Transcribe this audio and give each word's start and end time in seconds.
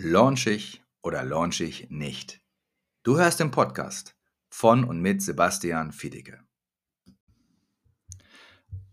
Launch 0.00 0.46
ich 0.46 0.80
oder 1.02 1.24
launch 1.24 1.60
ich 1.60 1.90
nicht? 1.90 2.40
Du 3.02 3.18
hörst 3.18 3.40
den 3.40 3.50
Podcast 3.50 4.14
von 4.48 4.84
und 4.84 5.00
mit 5.00 5.20
Sebastian 5.20 5.90
Fiedicke. 5.90 6.40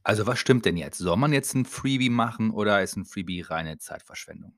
Also 0.02 0.26
was 0.26 0.40
stimmt 0.40 0.66
denn 0.66 0.78
jetzt? 0.78 0.98
Soll 0.98 1.18
man 1.18 1.32
jetzt 1.32 1.54
ein 1.54 1.66
Freebie 1.66 2.10
machen 2.10 2.50
oder 2.50 2.82
ist 2.82 2.96
ein 2.96 3.06
Freebie 3.06 3.42
reine 3.42 3.78
Zeitverschwendung? 3.78 4.58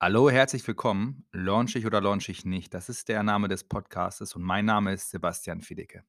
Hallo, 0.00 0.30
herzlich 0.30 0.66
willkommen. 0.66 1.26
Launch 1.32 1.76
ich 1.76 1.84
oder 1.84 2.00
launch 2.00 2.30
ich 2.30 2.46
nicht? 2.46 2.72
Das 2.72 2.88
ist 2.88 3.10
der 3.10 3.22
Name 3.22 3.48
des 3.48 3.62
Podcastes 3.62 4.34
und 4.34 4.42
mein 4.42 4.64
Name 4.64 4.94
ist 4.94 5.10
Sebastian 5.10 5.60
Fiedicke. 5.60 6.04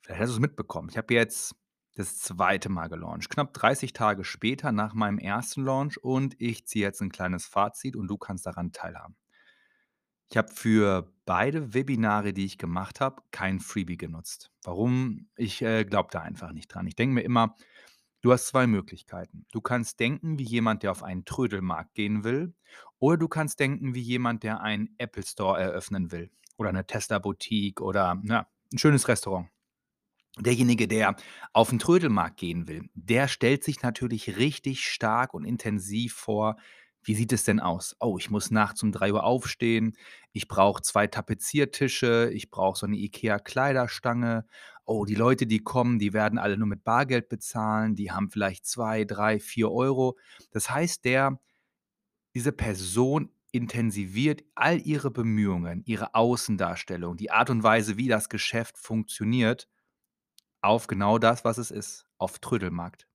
Vielleicht 0.00 0.22
hast 0.22 0.28
du 0.30 0.34
es 0.36 0.40
mitbekommen. 0.40 0.88
Ich 0.88 0.96
habe 0.96 1.12
jetzt 1.12 1.54
das 1.94 2.18
zweite 2.18 2.68
Mal 2.68 2.88
gelauncht. 2.88 3.30
Knapp 3.30 3.52
30 3.54 3.92
Tage 3.92 4.24
später 4.24 4.72
nach 4.72 4.94
meinem 4.94 5.18
ersten 5.18 5.64
Launch 5.64 5.98
und 6.02 6.34
ich 6.40 6.66
ziehe 6.66 6.84
jetzt 6.84 7.00
ein 7.00 7.12
kleines 7.12 7.46
Fazit 7.46 7.96
und 7.96 8.08
du 8.08 8.16
kannst 8.16 8.46
daran 8.46 8.72
teilhaben. 8.72 9.16
Ich 10.30 10.36
habe 10.36 10.48
für 10.52 11.12
beide 11.26 11.74
Webinare, 11.74 12.32
die 12.32 12.44
ich 12.44 12.56
gemacht 12.56 13.00
habe, 13.00 13.20
kein 13.32 13.58
Freebie 13.58 13.96
genutzt. 13.96 14.52
Warum? 14.62 15.28
Ich 15.36 15.60
äh, 15.60 15.84
glaube 15.84 16.10
da 16.12 16.20
einfach 16.20 16.52
nicht 16.52 16.68
dran. 16.68 16.86
Ich 16.86 16.94
denke 16.94 17.14
mir 17.14 17.22
immer, 17.22 17.56
du 18.20 18.32
hast 18.32 18.46
zwei 18.46 18.68
Möglichkeiten. 18.68 19.44
Du 19.50 19.60
kannst 19.60 19.98
denken 19.98 20.38
wie 20.38 20.44
jemand, 20.44 20.84
der 20.84 20.92
auf 20.92 21.02
einen 21.02 21.24
Trödelmarkt 21.24 21.94
gehen 21.94 22.22
will, 22.22 22.54
oder 23.00 23.16
du 23.16 23.26
kannst 23.26 23.58
denken 23.58 23.94
wie 23.94 24.02
jemand, 24.02 24.44
der 24.44 24.60
einen 24.60 24.94
Apple 24.98 25.24
Store 25.24 25.60
eröffnen 25.60 26.12
will 26.12 26.30
oder 26.58 26.68
eine 26.68 26.86
Tesla-Boutique 26.86 27.80
oder 27.80 28.20
ja, 28.24 28.46
ein 28.72 28.78
schönes 28.78 29.08
Restaurant. 29.08 29.48
Derjenige, 30.38 30.86
der 30.86 31.16
auf 31.52 31.70
den 31.70 31.78
Trödelmarkt 31.80 32.36
gehen 32.38 32.68
will, 32.68 32.88
der 32.94 33.26
stellt 33.28 33.64
sich 33.64 33.82
natürlich 33.82 34.36
richtig 34.36 34.84
stark 34.84 35.34
und 35.34 35.44
intensiv 35.44 36.14
vor, 36.14 36.56
wie 37.02 37.14
sieht 37.14 37.32
es 37.32 37.44
denn 37.44 37.60
aus? 37.60 37.96
Oh, 37.98 38.16
ich 38.18 38.30
muss 38.30 38.50
nachts 38.50 38.82
um 38.82 38.92
3:00 38.92 39.24
aufstehen. 39.24 39.96
Ich 40.32 40.46
brauche 40.48 40.82
2 40.82 41.06
Tapeziertische. 41.06 42.30
Ich 42.32 42.50
brauche 42.50 42.78
so 42.78 42.86
'ne 42.86 42.96
IKEA-Kleiderstange. 42.96 44.44
Oh, 44.84 45.04
die 45.04 45.14
Leute, 45.14 45.46
die 45.46 45.60
kommen, 45.60 45.98
die 45.98 46.12
werden 46.12 46.38
alle 46.38 46.56
nur 46.58 46.68
mit 46.68 46.84
Bargeld 46.84 47.28
bezahlen. 47.28 47.96
Die 47.96 48.10
haben 48.12 48.30
vielleicht 48.30 48.66
2, 48.66 49.04
3, 49.04 49.40
4 49.40 49.70
Euro. 49.70 50.16
Das 50.52 50.70
heißt, 50.70 51.04
der 51.04 51.40
diese 52.34 52.52
Person 52.52 53.30
intensiviert 53.52 54.44
all 54.56 54.80
ihre 54.80 55.10
Bemühungen, 55.10 55.82
ihre 55.86 56.14
Außendarstellung, 56.14 57.16
die 57.18 57.30
Art 57.32 57.50
und 57.50 57.62
Weise, 57.64 57.96
wie 57.98 58.08
das 58.08 58.28
Geschäft 58.30 58.78
funktioniert, 58.78 59.68
auf 60.62 60.86
genau 60.88 61.18
das, 61.18 61.44
was 61.44 61.58
es 61.58 61.70
ist, 61.70 62.06
auf 62.18 62.38
Trödelmarkt. 62.40 63.06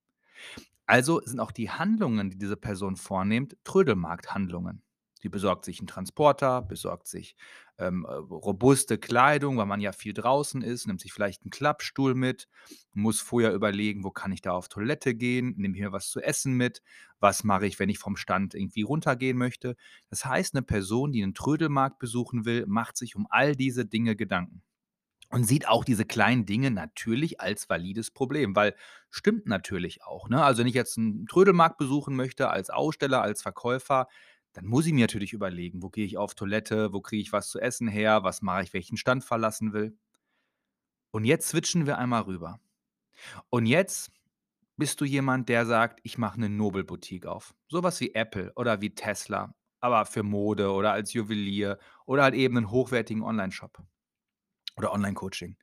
Also 0.88 1.22
sind 1.26 1.40
auch 1.40 1.52
die 1.52 1.72
Handlungen, 1.72 2.30
die 2.32 2.38
diese 2.38 2.58
Person 2.58 2.96
vornimmt, 2.98 3.58
Trödelmarkthandlungen. 3.66 4.84
Sie 5.22 5.30
besorgt 5.30 5.66
sich 5.66 5.82
'n 5.82 5.88
Transporter, 5.88 6.62
besorgt 6.64 7.08
sich, 7.08 7.36
ähm, 7.80 8.06
äh, 8.10 8.14
robuste 8.14 8.98
Kleidung, 9.00 9.58
weil 9.58 9.66
man 9.68 9.82
ja 9.82 9.92
viel 9.94 10.14
draußen 10.14 10.62
ist, 10.62 10.88
nimmt 10.88 11.02
sich 11.02 11.14
vielleicht 11.14 11.46
'n 11.46 11.50
Klappstuhl 11.52 12.16
mit, 12.16 12.48
muss 12.94 13.22
vorher 13.22 13.54
überlegen: 13.54 14.04
„Wo 14.04 14.12
kann 14.12 14.32
ich 14.34 14.42
da 14.42 14.52
auf 14.54 14.70
Toilette 14.70 15.16
gehen? 15.16 15.56
Nehme 15.58 15.76
hier 15.78 15.92
was 15.94 16.10
zu 16.10 16.22
essen 16.22 16.54
mit? 16.56 16.84
Was 17.20 17.44
mache 17.44 17.68
ich, 17.68 17.80
wenn 17.80 17.90
ich 17.90 18.00
vom 18.00 18.18
Stand 18.18 18.56
irgendwie 18.56 18.84
runtergehen 18.84 19.38
möchte?“ 19.38 19.76
Das 20.10 20.26
heißt, 20.26 20.54
'ne 20.56 20.62
Person, 20.64 21.12
die 21.14 21.22
'nen 21.22 21.34
Trödelmarkt 21.36 22.00
besuchen 22.00 22.46
will, 22.46 22.66
macht 22.68 22.98
sich 22.98 23.16
um 23.16 23.28
all 23.30 23.56
diese 23.56 23.86
Dinge 23.86 24.16
Gedanken 24.16 24.62
und 25.32 25.46
sieht 25.46 25.68
auch 25.68 25.84
diese 25.86 26.06
kleinen 26.06 26.46
Dinge 26.46 26.72
natürlich 26.72 27.42
als 27.42 27.70
valides 27.70 28.12
Problem, 28.12 28.56
weil 28.56 28.76
stimmt 29.10 29.48
natürlich 29.48 30.04
auch, 30.04 30.30
ne? 30.30 30.44
Also, 30.44 30.60
wenn 30.62 30.68
ich 30.68 30.74
jetzt 30.76 30.98
'n 30.98 31.26
Trödelmarkt 31.28 31.78
besuchen 31.78 32.16
möchte 32.16 32.50
als 32.50 32.70
Aussteller, 32.70 33.22
als 33.22 33.42
Verkäufer, 33.42 34.08
dann 34.54 34.66
muss 34.66 34.86
ich 34.86 34.94
mir 34.94 35.02
natürlich 35.02 35.34
überlegen: 35.34 35.82
„Wo 35.84 35.90
gehe 35.90 36.06
ich 36.06 36.18
auf 36.18 36.36
Toilette? 36.36 36.94
Wo 36.94 37.02
kriege 37.02 37.22
ich 37.22 37.34
was 37.34 37.50
zu 37.50 37.60
essen 37.60 37.88
her? 37.88 38.24
Was 38.24 38.42
mache 38.42 38.64
ich, 38.64 38.74
wenn 38.74 38.82
ich 38.82 38.92
'n 38.92 38.98
Stand 38.98 39.24
verlassen 39.26 39.74
will?“ 39.74 39.98
Und 41.16 41.24
jetzt 41.24 41.48
switchen 41.48 41.86
wir 41.86 41.98
einmal 41.98 42.24
rüber. 42.24 42.60
Und 43.50 43.66
jetzt 43.68 44.12
bist 44.78 45.02
du 45.02 45.06
jemand, 45.06 45.50
der 45.50 45.66
sagt: 45.66 46.00
„Ich 46.04 46.18
mache 46.18 46.40
'ne 46.42 46.50
Nobelboutique 46.50 47.28
auf.“ 47.28 47.56
So 47.70 47.84
was 47.84 48.02
wie 48.02 48.16
Apple 48.16 48.54
oder 48.56 48.82
wie 48.82 48.96
Tesla, 48.96 49.56
aber 49.82 50.06
für 50.06 50.24
Mode 50.24 50.72
oder 50.72 50.94
als 50.94 51.14
Juwelier 51.14 51.80
oder 52.06 52.24
halt 52.24 52.36
eben 52.36 52.56
'nen 52.56 52.72
hochwertigen 52.72 53.24
Onlineshop 53.24 53.80
oder 54.78 54.94
Onlinecoaching. 54.94 55.58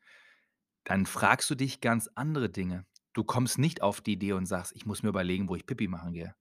Dann 0.85 1.07
fragst 1.07 1.51
du 1.51 1.55
dich 1.55 1.81
ganz 1.81 2.09
andere 2.15 2.51
Dinge. 2.51 2.87
Du 3.13 3.25
kommst 3.25 3.59
nicht 3.59 3.83
auf 3.83 4.01
die 4.01 4.13
Idee 4.15 4.33
und 4.33 4.47
sagst: 4.47 4.73
„Ich 4.77 4.87
muss 4.87 5.03
mir 5.03 5.11
überlegen, 5.11 5.49
wo 5.49 5.57
ich 5.57 5.67
Pipi 5.67 5.89
machen 5.89 6.13
gehe.“ 6.13 6.35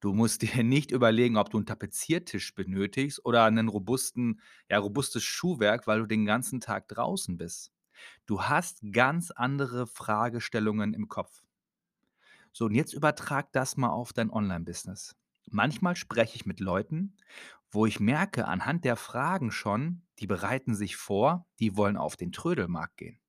Du 0.00 0.12
musst 0.14 0.42
dir 0.42 0.64
nicht 0.64 0.90
überlegen, 0.90 1.36
ob 1.36 1.50
du 1.50 1.58
'n 1.58 1.66
Tapeziertisch 1.66 2.54
benötigst 2.54 3.24
oder 3.24 3.50
'nen 3.50 3.68
robusten 3.68 4.40
ja, 4.70 4.78
robustes 4.78 5.24
Schuhwerk, 5.24 5.86
weil 5.86 6.00
du 6.00 6.06
den 6.06 6.26
ganzen 6.26 6.60
Tag 6.60 6.88
draußen 6.88 7.36
bist. 7.38 7.72
Du 8.26 8.42
hast 8.44 8.80
ganz 8.92 9.30
andere 9.32 9.86
Fragestellungen 9.86 10.94
im 10.94 11.08
Kopf. 11.08 11.42
So, 12.52 12.66
und 12.66 12.74
jetzt 12.74 12.92
übertrag 12.92 13.52
das 13.52 13.76
mal 13.76 13.90
auf 13.90 14.12
dein 14.12 14.30
Onlinebusiness. 14.30 15.16
Manchmal 15.50 15.96
spreche 15.96 16.36
ich 16.36 16.46
mit 16.46 16.60
Leuten, 16.60 17.16
wo 17.70 17.86
ich 17.86 18.00
merke 18.00 18.46
anhand 18.48 18.84
der 18.84 18.96
Fragen 18.96 19.50
schon, 19.52 20.02
die 20.20 20.26
bereiten 20.26 20.74
sich 20.74 20.96
vor, 20.96 21.46
die 21.60 21.76
wollen 21.76 21.96
auf 21.96 22.16
den 22.16 22.32
Trödelmarkt 22.32 22.96
gehen. 22.98 23.20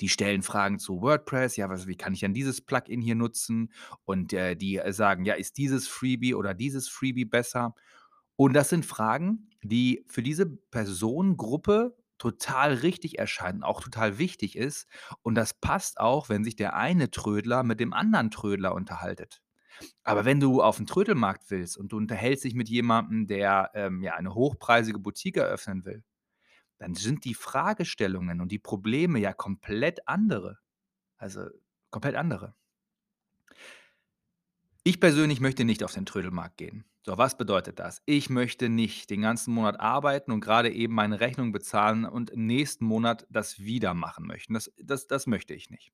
Die 0.00 0.08
stellen 0.08 0.42
Fragen 0.42 0.78
zu 0.78 1.00
WordPress: 1.02 1.56
„Ja, 1.56 1.68
was 1.68 1.86
wie 1.86 1.96
kann 1.96 2.12
ich 2.14 2.20
denn 2.20 2.34
dieses 2.34 2.60
Plugin 2.60 3.00
hier 3.00 3.14
nutzen?“ 3.14 3.72
Und, 4.04 4.32
äh, 4.32 4.56
die, 4.56 4.76
äh, 4.78 4.92
sagen: 4.92 5.24
„Ja, 5.24 5.34
ist 5.34 5.58
dieses 5.58 5.88
Freebie 5.88 6.34
oder 6.34 6.54
dieses 6.54 6.88
Freebie 6.88 7.24
besser?“ 7.24 7.74
Und 8.36 8.54
das 8.54 8.68
sind 8.70 8.86
Fragen, 8.86 9.50
die 9.62 10.04
für 10.08 10.22
diese 10.22 10.46
Personengruppe 10.46 11.96
total 12.18 12.74
richtig 12.74 13.18
erscheinen, 13.18 13.62
auch 13.62 13.82
total 13.82 14.18
wichtig 14.18 14.56
ist. 14.56 14.88
Und 15.22 15.34
das 15.36 15.54
passt 15.54 16.00
auch, 16.00 16.28
wenn 16.28 16.44
sich 16.44 16.56
der 16.56 16.76
eine 16.76 17.10
Trödler 17.10 17.62
mit 17.62 17.80
dem 17.80 17.92
anderen 17.92 18.30
Trödler 18.30 18.74
unterhaltet. 18.74 19.42
Aber 20.04 20.24
wenn 20.24 20.40
du 20.40 20.62
auf 20.62 20.78
'n 20.80 20.86
Trödelmarkt 20.86 21.50
willst 21.50 21.76
und 21.78 21.92
du 21.92 21.96
unterhältst 21.98 22.44
dich 22.44 22.54
mit 22.54 22.68
jemandem, 22.68 23.26
der, 23.26 23.70
ähm, 23.74 24.02
ja, 24.02 24.14
eine 24.14 24.34
hochpreisige 24.34 24.98
Boutique 24.98 25.36
eröffnen 25.38 25.84
will, 25.84 26.04
dann 26.78 26.94
sind 26.94 27.24
die 27.24 27.34
Fragestellungen 27.34 28.40
und 28.40 28.52
die 28.52 28.58
Probleme 28.60 29.18
ja 29.20 29.32
komplett 29.34 30.08
andere. 30.08 30.58
Also, 31.18 31.48
komplett 31.90 32.16
andere. 32.16 32.54
Ich 34.84 35.00
persönlich 35.00 35.40
möchte 35.40 35.64
nicht 35.64 35.82
auf 35.82 35.92
den 35.92 36.06
Trödelmarkt 36.06 36.56
gehen. 36.58 36.84
So, 37.04 37.18
was 37.18 37.36
bedeutet 37.36 37.78
das? 37.78 38.02
Ich 38.06 38.30
möchte 38.30 38.68
nicht 38.68 39.10
den 39.10 39.20
ganzen 39.22 39.52
Monat 39.52 39.78
arbeiten 39.80 40.32
und 40.32 40.40
grade 40.40 40.70
eben 40.72 40.94
meine 40.94 41.20
Rechnung 41.20 41.52
bezahlen 41.52 42.04
und 42.04 42.30
im 42.30 42.46
nächsten 42.46 42.84
Monat 42.84 43.26
das 43.30 43.58
wieder 43.60 43.94
machen 43.94 44.26
möchten. 44.26 44.54
Das 44.54 44.72
das 44.82 45.06
das 45.06 45.26
möchte 45.26 45.54
ich 45.54 45.70
nicht. 45.70 45.92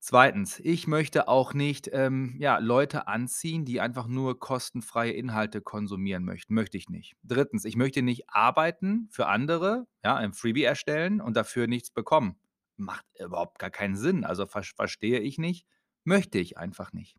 2. 0.00 0.44
Ich 0.60 0.86
möchte 0.86 1.28
auch 1.28 1.54
nicht, 1.54 1.90
ähm, 1.92 2.36
ja, 2.38 2.58
Leute 2.58 3.08
anziehen, 3.08 3.64
die 3.64 3.80
einfach 3.80 4.06
nur 4.06 4.38
kostenfreie 4.38 5.12
Inhalte 5.12 5.60
konsumieren 5.60 6.24
möchten, 6.24 6.54
möchte 6.54 6.76
ich 6.76 6.88
nicht. 6.88 7.16
3. 7.24 7.46
Ich 7.64 7.76
möchte 7.76 8.02
nicht 8.02 8.24
arbeiten 8.28 9.08
für 9.10 9.26
andere, 9.26 9.86
ja, 10.04 10.16
ein 10.16 10.32
Freebie 10.32 10.64
erstellen 10.64 11.20
und 11.20 11.36
dafür 11.36 11.66
nichts 11.66 11.90
bekommen. 11.90 12.38
Macht 12.76 13.04
überhaupt 13.18 13.58
gar 13.58 13.70
keinen 13.70 13.96
Sinn. 13.96 14.24
Also, 14.24 14.46
versch 14.46 14.74
verstehe 14.76 15.18
ich 15.18 15.38
nicht, 15.38 15.66
möchte 16.04 16.38
ich 16.38 16.58
einfach 16.58 16.92
nicht. 16.92 17.16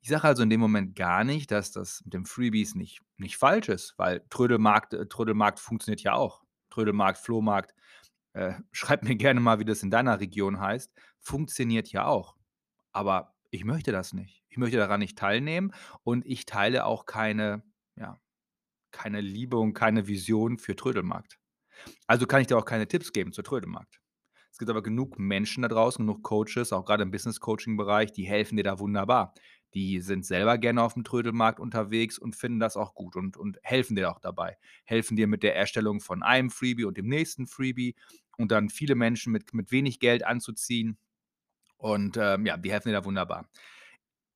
Ich 0.00 0.08
sage 0.08 0.24
also 0.24 0.42
in 0.42 0.50
dem 0.50 0.60
Moment 0.60 0.96
gar 0.96 1.24
nicht, 1.24 1.50
dass 1.50 1.72
das 1.72 2.02
mit 2.04 2.14
den 2.14 2.24
Freebies 2.26 2.74
nicht 2.74 3.00
nicht 3.16 3.36
falsch 3.36 3.68
ist, 3.68 3.94
weil 3.98 4.22
Trödelmarkt 4.30 4.94
äh, 4.94 5.06
Trödelmarkt 5.06 5.60
funktioniert 5.60 6.02
ja 6.02 6.14
auch. 6.14 6.42
Trödelmarkt, 6.70 7.18
Flohmarkt, 7.18 7.74
äh, 8.34 8.54
schreib 8.72 9.02
mir 9.04 9.16
gerne 9.16 9.40
mal, 9.40 9.58
wie 9.58 9.64
das 9.64 9.82
in 9.82 9.90
deiner 9.90 10.20
Region 10.20 10.60
heißt, 10.60 10.92
funktioniert 11.20 11.88
ja 11.92 12.06
auch. 12.06 12.36
Aber 12.92 13.34
ich 13.50 13.64
möchte 13.64 13.92
das 13.92 14.12
nicht. 14.12 14.44
Ich 14.48 14.58
möchte 14.58 14.76
daran 14.78 15.00
nicht 15.00 15.18
teilnehmen 15.18 15.72
und 16.04 16.26
ich 16.26 16.46
teile 16.46 16.84
auch 16.86 17.06
keine 17.06 17.62
ja, 17.96 18.20
keine 18.90 19.20
Liebe 19.20 19.58
und 19.58 19.74
keine 19.74 20.06
Vision 20.08 20.58
für 20.58 20.76
Trödelmarkt. 20.76 21.38
Also, 22.06 22.26
kann 22.26 22.40
ich 22.40 22.46
dir 22.48 22.58
auch 22.58 22.64
keine 22.64 22.88
Tipps 22.88 23.12
geben 23.12 23.32
zu 23.32 23.42
Trödelmarkt. 23.42 24.00
Es 24.52 24.58
gibt 24.58 24.70
aber 24.70 24.82
genug 24.82 25.18
Menschen 25.18 25.62
da 25.62 25.68
draußen, 25.68 26.04
genug 26.06 26.22
Coaches, 26.22 26.72
auch 26.72 26.84
grade 26.84 27.02
im 27.04 27.10
Business-Coaching-Bereich, 27.12 28.12
die 28.12 28.24
helfen 28.24 28.56
dir 28.56 28.64
da 28.64 28.78
wunderbar. 28.80 29.34
Die 29.74 30.00
sind 30.00 30.24
selber 30.26 30.58
gerne 30.58 30.82
aufm 30.82 31.04
Trödelmarkt 31.04 31.60
unterwegs 31.60 32.18
und 32.18 32.34
finden 32.34 32.58
das 32.60 32.76
auch 32.76 32.94
gut 32.94 33.16
und 33.16 33.36
und 33.36 33.58
helfen 33.62 33.96
dir 33.96 34.10
auch 34.10 34.18
dabei. 34.20 34.56
Helfen 34.84 35.16
dir 35.16 35.28
mit 35.28 35.42
der 35.42 35.54
Erstellung 35.56 36.00
von 36.00 36.22
einem 36.22 36.50
Freebie 36.50 36.84
und 36.84 36.96
dem 36.96 37.06
nächsten 37.08 37.46
Freebie 37.46 37.94
und 38.38 38.50
dann 38.50 38.70
viele 38.70 38.94
Menschen 38.94 39.32
mit 39.32 39.52
mit 39.54 39.70
wenig 39.70 40.00
Geld 40.00 40.24
anzuziehen. 40.24 40.98
Und, 41.78 42.16
ähm, 42.18 42.46
ja, 42.46 42.56
die 42.56 42.72
helfen 42.72 42.88
dir 42.88 42.94
da 42.94 43.04
wunderbar. 43.04 43.48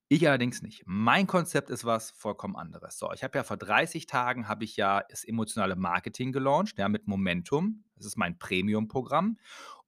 Ich 0.09 0.29
allerdings 0.29 0.61
nicht. 0.63 0.83
Mein 0.87 1.27
Konzept 1.27 1.71
ist 1.71 1.85
was 1.87 2.11
vollkommen 2.11 2.57
anderes. 2.57 2.99
So, 2.99 3.11
ich 3.13 3.25
habe 3.25 3.39
ja 3.39 3.45
vor 3.45 3.57
30 3.57 4.07
Tagen 4.07 4.47
habe 4.47 4.65
ich 4.65 4.77
ja 4.77 5.03
das 5.09 5.25
emotionale 5.25 5.75
Marketing 5.77 6.33
gelauncht, 6.33 6.79
ja, 6.79 6.89
mit 6.89 7.07
Momentum. 7.07 7.85
Das 7.97 8.05
ist 8.07 8.17
mein 8.19 8.39
Premiumprogramm 8.39 9.39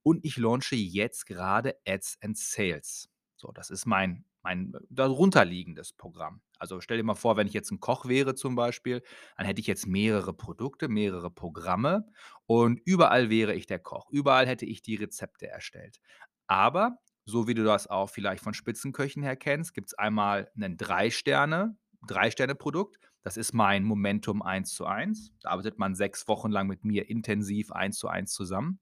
und 0.02 0.24
ich 0.24 0.36
launche 0.38 0.76
jetzt 0.76 1.26
grade 1.26 1.76
Ads 1.86 2.18
and 2.22 2.38
Sales. 2.38 3.10
So, 3.36 3.52
das 3.52 3.70
ist 3.70 3.86
mein 3.86 4.24
mein 4.42 4.74
darunter 4.90 5.44
liegendes 5.46 5.94
Programm. 5.94 6.42
Also, 6.58 6.80
stell 6.80 6.98
dir 6.98 7.02
mal 7.02 7.14
vor, 7.14 7.36
wenn 7.38 7.46
ich 7.46 7.54
jetzt 7.54 7.70
'n 7.72 7.80
Koch 7.80 8.06
wäre 8.06 8.34
zum 8.34 8.54
Beispiel, 8.56 9.02
dann 9.36 9.46
hätte 9.46 9.60
ich 9.60 9.66
jetzt 9.66 9.86
mehrere 9.86 10.34
Produkte, 10.34 10.88
mehrere 10.88 11.30
Programme 11.30 12.06
und 12.46 12.80
überall 12.84 13.30
wäre 13.30 13.54
ich 13.54 13.66
der 13.66 13.78
Koch. 13.78 14.08
Überall 14.10 14.46
hätte 14.46 14.66
ich 14.66 14.82
die 14.82 14.96
Rezepte 14.96 15.48
erstellt. 15.48 16.00
Aber 16.46 16.98
so 17.26 17.48
wie 17.48 17.54
du 17.54 17.64
das 17.64 17.86
auch 17.88 18.10
vielleicht 18.10 18.42
von 18.44 18.54
Spitzenköchen 18.54 19.22
her 19.22 19.36
kennst, 19.36 19.74
gibt's 19.74 19.94
einmal 19.94 20.50
'nen 20.54 20.76
3 20.76 21.10
Sterne 21.10 21.76
3-Sterne-Produkt. 22.08 22.98
Das 23.22 23.36
ist 23.38 23.54
mein 23.54 23.84
Momentum 23.84 24.42
1:1. 24.42 25.32
Da 25.40 25.50
arbeitet 25.50 25.78
man 25.78 25.94
6 25.94 26.28
Wochen 26.28 26.50
lang 26.50 26.66
mit 26.68 26.84
mir 26.84 27.08
intensiv 27.10 27.72
1:1 27.72 28.32
zusammen. 28.32 28.78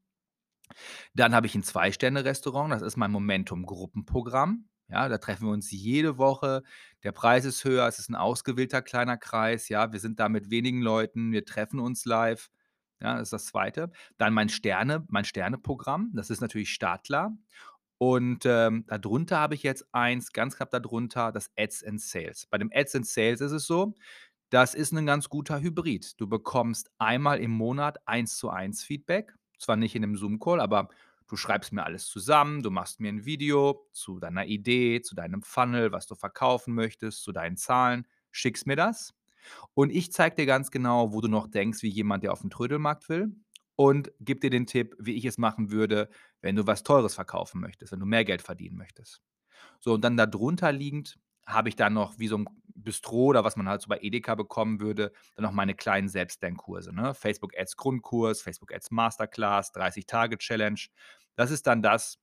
Dann 1.17 1.35
habe 1.35 1.47
ich 1.47 1.55
'n 1.55 1.63
2-Sterne-Restaurant, 1.63 2.73
das 2.73 2.83
ist 2.83 2.97
mein 2.97 3.11
Momentum-Gruppenprogramm. 3.11 4.65
Ja, 4.89 5.09
da 5.09 5.19
treffen 5.19 5.47
wir 5.47 5.53
uns 5.53 5.71
jede 5.71 6.17
Woche. 6.19 6.63
Der 7.03 7.13
Preis 7.13 7.45
ist 7.45 7.65
höher, 7.65 7.87
es 7.87 7.99
ist 7.99 8.09
'n 8.11 8.15
ausgewählter 8.15 8.81
kleiner 8.83 9.17
Kreis, 9.19 9.69
ja? 9.69 9.93
Wir 9.93 10.01
sind 10.01 10.21
da 10.21 10.29
mit 10.29 10.51
wenigen 10.51 10.81
Leuten, 10.81 11.33
wir 11.33 11.45
treffen 11.45 11.81
uns 11.81 12.05
live. 12.07 12.49
Ja, 13.01 13.15
das 13.17 13.25
ist 13.25 13.33
das 13.33 13.47
2. 13.47 13.91
Dann 14.17 14.33
mein 14.33 14.49
Sterne 14.49 15.05
mein 15.09 15.25
Sterne-Programm, 15.25 16.11
das 16.15 16.31
ist 16.31 16.41
natürlich 16.41 16.71
startklar. 16.73 17.37
Und, 18.05 18.45
ähm, 18.47 18.85
da 18.89 18.99
drunter 18.99 19.39
habe 19.39 19.55
ich 19.55 19.63
jetzt 19.63 19.87
eins, 19.95 20.33
ganz 20.33 20.57
knapp 20.57 20.71
da 20.73 20.81
drunter, 20.81 21.31
das 21.31 21.53
Ads 21.57 21.85
and 21.85 22.01
Sales. 22.01 22.47
Bei 22.51 22.59
dem 22.59 22.69
Ads 22.75 22.97
and 22.97 23.07
Sales 23.07 23.41
ist 23.41 23.53
es 23.53 23.65
so, 23.65 23.95
das 24.51 24.75
ist 24.75 24.93
'nen 24.93 25.07
ganz 25.07 25.29
guter 25.29 25.61
Hybrid. 25.61 26.21
Du 26.21 26.29
bekommst 26.29 26.91
einmal 26.99 27.41
im 27.41 27.51
Monat 27.53 27.99
Eins-zu-eins-Feedback, 28.07 29.35
zwar 29.59 29.77
nicht 29.77 29.97
in 29.97 30.03
'nem 30.03 30.17
Zoom-Call, 30.17 30.61
aber 30.61 30.89
du 31.29 31.37
schreibst 31.37 31.73
mir 31.73 31.85
alles 31.85 32.07
zusammen, 32.07 32.63
du 32.63 32.71
machst 32.71 33.01
mir 33.01 33.11
'n 33.11 33.25
Video 33.27 33.89
zu 33.93 34.21
deiner 34.21 34.47
Idee, 34.47 35.03
zu 35.03 35.17
deinem 35.17 35.43
Funnel, 35.43 35.93
was 35.93 36.07
du 36.07 36.15
verkaufen 36.17 36.75
möchtest, 36.75 37.25
zu 37.25 37.33
deinen 37.33 37.57
Zahlen, 37.57 38.07
schickst 38.33 38.67
mir 38.67 38.77
das 38.77 39.15
und 39.75 39.91
ich 39.91 40.13
zeige 40.13 40.37
dir 40.37 40.47
ganz 40.47 40.71
genau, 40.73 41.13
wo 41.15 41.21
du 41.23 41.29
noch 41.29 41.49
denkst 41.49 41.83
wie 41.83 41.89
jemand, 41.91 42.25
der 42.25 42.33
auf'n 42.35 42.51
Trödelmarkt 42.51 43.09
will 43.11 43.35
und 43.77 44.13
gebe 44.21 44.41
dir 44.41 44.51
den 44.51 44.67
Tipp, 44.67 44.95
wie 44.99 45.15
ich 45.15 45.25
es 45.25 45.39
machen 45.39 45.71
würde, 45.71 46.09
wenn 46.41 46.57
du 46.57 46.67
was 46.67 46.83
Teures 46.83 47.15
verkaufen 47.15 47.61
möchtest, 47.61 47.93
wenn 47.93 48.01
du 48.01 48.07
mehr 48.07 48.25
Geld 48.25 48.43
verdienen 48.43 48.77
möchtest. 48.77 49.21
So, 49.81 49.95
und 49.95 50.03
dann 50.05 50.17
da 50.17 50.27
drunter 50.27 50.73
liegend 50.73 51.19
habe 51.47 51.69
ich 51.69 51.77
dann 51.77 51.95
noch 51.95 52.19
wie 52.19 52.29
so 52.29 52.37
'n 52.37 52.47
Bistro 52.75 53.27
oder 53.27 53.45
was 53.45 53.57
man 53.57 53.69
halt 53.69 53.83
so 53.83 53.89
bei 53.89 53.99
Edeka 54.01 54.35
bekommen 54.37 54.81
würde, 54.81 55.13
dann 55.37 55.45
noch 55.45 55.53
meine 55.53 55.75
kleinen 55.75 56.09
Selbstlernkurse, 56.09 56.95
ne? 56.95 57.15
Facebook 57.15 57.59
Ads 57.59 57.77
Grundkurs, 57.77 58.43
Facebook 58.43 58.73
Ads 58.75 58.91
Masterclass, 58.93 59.73
30-Tage-Challenge. 59.73 60.81
Das 61.37 61.51
ist 61.51 61.67
dann 61.67 61.83
das, 61.83 62.19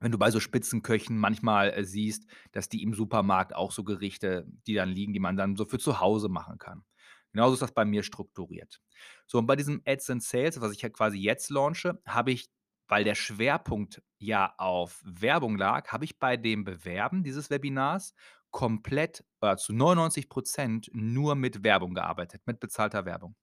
wenn 0.00 0.12
du 0.12 0.18
bei 0.18 0.30
so 0.30 0.40
Spitzenköchen 0.40 1.16
manchmal, 1.18 1.70
äh, 1.72 1.84
siehst, 1.84 2.26
dass 2.52 2.68
die 2.68 2.82
im 2.82 2.94
Supermarkt 2.94 3.54
auch 3.54 3.72
so 3.72 3.84
Gerichte 3.84 4.46
die 4.66 4.74
dann 4.74 4.90
liegen, 4.90 5.12
die 5.14 5.20
man 5.20 5.36
dann 5.36 5.56
so 5.56 5.64
für 5.64 5.78
zu 5.78 6.00
Hause 6.00 6.28
machen 6.28 6.58
kann. 6.58 6.84
Genauso 7.32 7.54
ist 7.54 7.62
das 7.62 7.72
bei 7.72 7.84
mir 7.84 8.02
strukturiert. 8.02 8.80
So, 9.26 9.38
und 9.38 9.46
bei 9.46 9.56
diesem 9.56 9.82
Ads 9.86 10.10
and 10.10 10.22
Sales, 10.22 10.60
was 10.60 10.72
ich 10.72 10.82
ja 10.82 10.88
quasi 10.90 11.18
jetzt 11.18 11.50
launche, 11.50 12.00
habe 12.06 12.32
ich, 12.32 12.50
weil 12.88 13.04
der 13.04 13.14
Schwerpunkt 13.14 14.02
ja 14.18 14.54
auf 14.58 15.02
Werbung 15.04 15.56
lag, 15.56 15.88
habe 15.92 16.04
ich 16.04 16.18
bei 16.18 16.36
dem 16.36 16.64
Bewerben 16.64 17.22
dieses 17.24 17.50
Webinars 17.50 18.14
komplett 18.50 19.24
oder 19.40 19.56
zu 19.56 19.72
99 19.72 20.28
% 20.28 20.90
nur 20.92 21.34
mit 21.34 21.64
Werbung 21.64 21.94
gearbeitet, 21.94 22.42
mit 22.46 22.60
bezahlter 22.60 23.06
Werbung. 23.06 23.34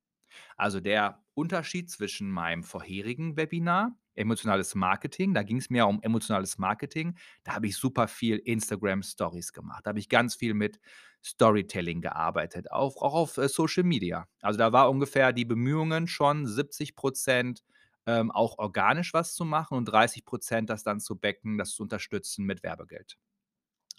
Also, 0.57 0.79
der 0.79 1.23
Unterschied 1.33 1.89
zwischen 1.91 2.29
meinem 2.31 2.63
vorherigen 2.63 3.37
Webinar, 3.37 3.97
emotionales 4.19 4.75
Marketing, 4.75 5.33
da 5.33 5.43
ging's 5.43 5.69
mehr 5.71 5.87
um 5.87 6.01
emotionales 6.03 6.57
Marketing, 6.59 7.17
da 7.43 7.55
habe 7.55 7.67
ich 7.67 7.77
super 7.77 8.07
viel 8.09 8.37
Instagram 8.37 9.03
Stories 9.03 9.53
gemacht. 9.53 9.85
Da 9.85 9.89
habe 9.89 9.99
ich 9.99 10.09
ganz 10.09 10.35
viel 10.35 10.53
mit 10.55 10.79
Storytelling 11.25 12.01
gearbeitet, 12.01 12.71
auch 12.71 12.97
auch 13.01 13.13
auf, 13.15 13.37
äh, 13.37 13.49
Social 13.49 13.83
Media. 13.83 14.27
Also, 14.41 14.59
da 14.59 14.71
war 14.73 14.89
ungefähr 14.91 15.33
die 15.33 15.45
Bemühungen 15.45 16.07
schon 16.07 16.47
70 16.47 16.95
%, 16.95 17.63
ähm, 18.07 18.31
auch 18.31 18.57
organisch 18.59 19.13
was 19.13 19.35
zu 19.35 19.45
machen 19.45 19.77
und 19.77 19.85
30 19.85 20.25
% 20.25 20.69
das 20.69 20.83
dann 20.83 20.99
zu 21.01 21.17
backen, 21.17 21.57
das 21.57 21.71
zu 21.71 21.83
unterstützen 21.83 22.45
mit 22.45 22.63
Werbegeld. 22.63 23.17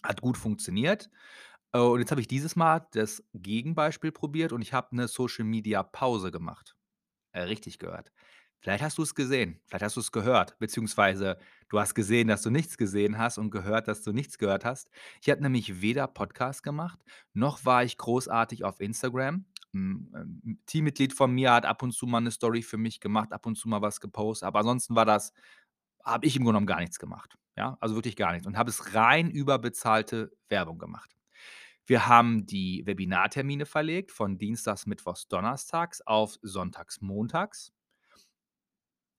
Hat 0.04 0.22
gut 0.22 0.38
funktioniert. 0.38 1.10
Äh, 1.74 1.80
und 1.80 2.00
jetzt 2.00 2.10
habe 2.12 2.20
ich 2.22 2.28
dieses 2.28 2.56
Mal 2.56 2.86
das 2.92 3.24
Gegenbeispiel 3.34 4.12
probiert 4.12 4.52
und 4.52 4.62
ich 4.62 4.72
habe 4.74 4.96
'ne 4.96 5.08
Social-Media-Pause 5.08 6.30
gemacht. 6.32 6.76
Äh, 7.32 7.42
richtig 7.42 7.78
gehört. 7.80 8.10
Vielleicht 8.62 8.82
hast 8.82 8.98
du's 8.98 9.14
gesehen, 9.14 9.58
vielleicht 9.66 9.84
hast 9.84 9.96
du's 9.96 10.12
gehört, 10.12 10.58
beziehungsweise 10.58 11.38
du 11.70 11.80
hast 11.80 11.94
gesehen, 11.94 12.28
dass 12.28 12.42
du 12.42 12.50
nichts 12.50 12.76
gesehen 12.76 13.16
hast 13.16 13.38
und 13.38 13.50
gehört, 13.50 13.88
dass 13.88 14.02
du 14.02 14.12
nichts 14.12 14.36
gehört 14.36 14.66
hast. 14.66 14.90
Ich 15.22 15.30
habe 15.30 15.42
nämlich 15.42 15.80
weder 15.80 16.06
Podcast 16.06 16.62
gemacht, 16.62 17.00
noch 17.32 17.64
war 17.64 17.84
ich 17.84 17.96
großartig 17.96 18.64
auf 18.64 18.80
Instagram. 18.80 19.46
Hm, 19.72 20.12
ähm, 20.44 20.58
Teammitglied 20.66 21.14
von 21.14 21.32
mir 21.32 21.52
hat 21.52 21.64
ab 21.64 21.82
und 21.82 21.92
zu 21.92 22.06
mal 22.06 22.20
'ne 22.20 22.30
Story 22.30 22.60
für 22.62 22.76
mich 22.76 23.00
gemacht, 23.00 23.32
ab 23.32 23.46
und 23.46 23.56
zu 23.56 23.66
mal 23.68 23.80
was 23.80 23.98
gepostet, 24.00 24.46
aber 24.46 24.58
ansonsten 24.60 24.94
war 24.94 25.06
das 25.06 25.32
habe 26.04 26.26
ich 26.26 26.36
im 26.36 26.42
Grunde 26.44 26.54
genommen 26.58 26.66
gar 26.66 26.80
nichts 26.80 26.98
gemacht, 26.98 27.36
ja? 27.56 27.76
Also, 27.80 27.94
wirklich 27.96 28.16
gar 28.16 28.32
nichts 28.32 28.46
und 28.46 28.56
habe 28.58 28.70
es 28.70 28.94
rein 28.94 29.30
über 29.30 29.58
bezahlte 29.58 30.32
Werbung 30.48 30.78
gemacht. 30.78 31.16
Wir 31.86 32.06
haben 32.08 32.46
die 32.46 32.82
Webinartermine 32.86 33.66
verlegt 33.66 34.12
von 34.12 34.38
dienstags, 34.38 34.86
mittwochs, 34.86 35.28
donnerstags 35.28 36.02
auf 36.02 36.38
sonntags, 36.42 37.00
montags. 37.02 37.70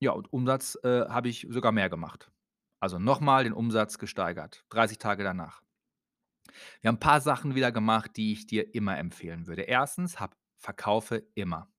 Ja, 0.04 0.14
und 0.14 0.34
Umsatz, 0.34 0.80
äh, 0.84 1.06
habe 1.10 1.30
ich 1.30 1.46
sogar 1.52 1.72
mehr 1.72 1.88
gemacht. 1.88 2.32
Also, 2.80 2.98
noch 2.98 3.20
mal 3.20 3.44
den 3.44 3.54
Umsatz 3.54 4.00
gesteigert, 4.00 4.66
30 4.70 4.98
Tage 4.98 5.24
danach. 5.24 5.62
Wir 6.84 6.88
haben 6.90 6.96
'n 6.96 7.00
paar 7.00 7.22
Sachen 7.22 7.54
wieder 7.54 7.72
gemacht, 7.72 8.12
die 8.18 8.34
ich 8.34 8.48
dir 8.48 8.74
immer 8.74 8.98
empfehlen 8.98 9.46
würde. 9.46 9.64
1. 9.68 10.20
hab 10.20 10.36
verkaufe 10.58 11.24
immer. 11.36 11.71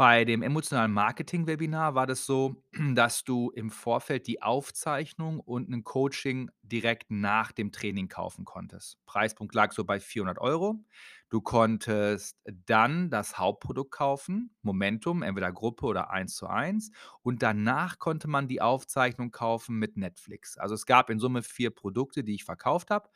Bei 0.00 0.24
dem 0.24 0.40
emotionalen 0.42 0.94
Marketing-Webinar 0.94 1.94
war 1.94 2.06
das 2.06 2.24
so, 2.24 2.62
dass 2.94 3.22
du 3.22 3.50
im 3.50 3.68
Vorfeld 3.70 4.26
die 4.28 4.40
Aufzeichnung 4.40 5.40
und 5.40 5.68
'nen 5.68 5.84
Coaching 5.84 6.50
direkt 6.62 7.10
nach 7.10 7.52
dem 7.52 7.70
Training 7.70 8.08
kaufen 8.08 8.46
konntest. 8.46 8.96
Preispunkt 9.04 9.54
lag 9.54 9.72
so 9.72 9.84
bei 9.84 10.00
400 10.00 10.38
€. 10.38 10.86
Du 11.28 11.42
konntest 11.42 12.38
dann 12.64 13.10
das 13.10 13.36
Hauptprodukt 13.36 13.90
kaufen, 13.92 14.56
Momentum, 14.62 15.20
entweder 15.22 15.52
Gruppe 15.52 15.84
oder 15.84 16.08
Eins-zu-eins 16.10 16.92
und 17.20 17.42
danach 17.42 17.98
konnte 17.98 18.26
man 18.26 18.48
die 18.48 18.62
Aufzeichnung 18.62 19.30
kaufen 19.32 19.76
mit 19.78 19.98
Netflix. 19.98 20.56
Also, 20.56 20.76
es 20.76 20.86
gab 20.86 21.10
in 21.10 21.18
Summe 21.18 21.42
4 21.42 21.68
Produkte, 21.68 22.24
die 22.24 22.36
ich 22.36 22.44
verkauft 22.44 22.88
habe 22.90 23.10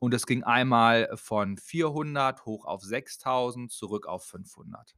und 0.00 0.14
das 0.14 0.24
ging 0.24 0.42
einmal 0.42 1.10
von 1.16 1.58
400 1.58 2.46
hoch 2.46 2.64
auf 2.64 2.82
6.000, 2.82 3.70
zurück 3.70 4.06
auf 4.06 4.24
500. 4.24 4.94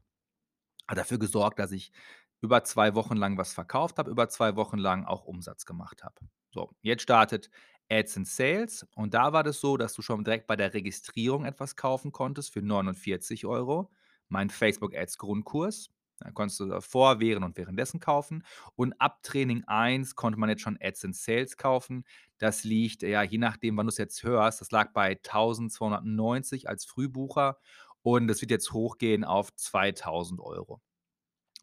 Hat 0.88 0.98
dafür 0.98 1.19
gesorgt, 1.19 1.58
dass 1.58 1.72
ich 1.72 1.93
über 2.41 2.65
2 2.65 2.94
Wochen 2.94 3.17
lang 3.17 3.39
was 3.39 3.53
verkauft 3.55 3.98
habe, 3.98 4.10
über 4.10 4.29
2 4.29 4.56
Wochen 4.56 4.79
lang 4.79 5.05
auch 5.05 5.24
Umsatz 5.24 5.65
gemacht 5.67 6.03
habe. 6.05 6.17
So, 6.51 6.74
jetzt 6.82 7.03
startet 7.03 7.51
Ads 7.91 8.17
and 8.19 8.29
Sales 8.29 8.86
und 8.96 9.15
da 9.15 9.32
war 9.32 9.43
das 9.44 9.60
so, 9.60 9.77
dass 9.77 9.94
du 9.94 10.03
schon 10.03 10.24
direkt 10.24 10.46
bei 10.46 10.56
der 10.56 10.74
Registrierung 10.74 11.44
etwas 11.44 11.77
kaufen 11.77 12.10
konntest 12.12 12.53
für 12.53 12.62
49 12.62 13.44
€, 13.46 13.91
mein 14.29 14.51
Facebook 14.51 14.94
Ads 14.96 15.19
Grundkurs. 15.19 15.91
Da 16.19 16.31
konntest 16.31 16.60
du 16.60 16.81
vor, 16.81 17.19
während 17.20 17.44
und 17.44 17.56
währenddessen 17.56 17.98
kaufen 18.01 18.44
und 18.77 18.93
ab 19.01 19.22
Training 19.24 19.65
1 19.67 20.15
konnte 20.15 20.39
man 20.39 20.48
jetzt 20.51 20.62
schon 20.62 20.79
Ads 20.81 21.05
and 21.06 21.17
Sales 21.17 21.56
kaufen. 21.56 22.05
Das 22.39 22.65
liegt, 22.65 23.03
ja, 23.03 23.22
je 23.22 23.39
nachdem, 23.39 23.77
wann 23.77 23.86
du's 23.86 23.98
jetzt 23.98 24.22
hörst 24.22 24.60
das 24.60 24.70
lag 24.70 24.93
bei 24.93 25.15
1.290 25.17 26.67
als 26.69 26.84
Frühbucher 26.84 27.58
und 28.03 28.29
das 28.29 28.41
wird 28.41 28.51
jetzt 28.51 28.73
hochgehen 28.73 29.25
auf 29.25 29.55
2.000 29.56 30.41
€. 30.41 30.81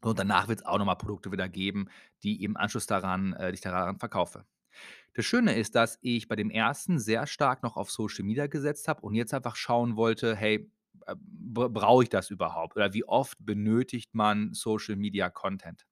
Und 0.02 0.20
danach 0.20 0.48
wird's 0.48 0.66
auch 0.66 0.78
noch 0.80 0.86
mal 0.86 0.96
Produkte 0.96 1.32
wieder 1.32 1.50
geben, 1.50 1.88
die 2.24 2.44
im 2.44 2.58
Anschluss 2.58 2.88
daran 2.88 3.34
äh, 3.34 3.52
ich 3.52 3.62
daran 3.62 4.00
verkaufe. 4.00 4.46
Das 5.16 5.26
Schöne 5.26 5.56
ist, 5.56 5.76
dass 5.76 6.00
ich 6.02 6.28
bei 6.28 6.36
dem 6.38 6.52
1. 6.52 7.00
sehr 7.00 7.28
stark 7.28 7.64
noch 7.64 7.78
auf 7.78 7.92
Social 7.92 8.26
Media 8.26 8.48
gesetzt 8.48 8.88
habe 8.88 9.02
und 9.02 9.16
jetzt 9.16 9.34
einfach 9.34 9.56
schauen 9.56 9.96
wollte: 9.98 10.36
„Hey, 10.36 10.72
äh, 11.08 11.16
brauche 11.20 12.04
ich 12.04 12.10
das 12.10 12.30
überhaupt 12.32 12.76
oder 12.78 12.94
wie 12.94 13.06
oft 13.06 13.38
benötigt 13.46 14.16
man 14.16 14.54
Social 14.54 14.96
Media 14.98 15.30
Content?“ 15.30 15.86